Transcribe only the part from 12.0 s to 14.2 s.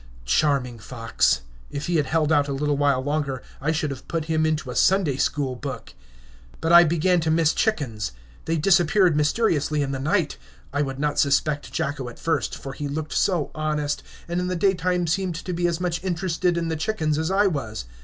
at first, for he looked so honest,